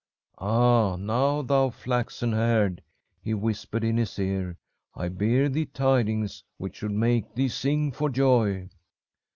"'Ah, 0.39 0.95
now, 0.95 1.43
thou 1.43 1.69
flaxen 1.69 2.31
haired,' 2.33 2.81
he 3.21 3.35
whispered 3.35 3.83
in 3.83 3.97
his 3.97 4.17
ear. 4.17 4.57
'I 4.95 5.09
bear 5.09 5.47
thee 5.47 5.67
tidings 5.67 6.43
which 6.57 6.77
should 6.77 6.89
make 6.91 7.35
thee 7.35 7.49
sing 7.49 7.91
for 7.91 8.09
joy. 8.09 8.67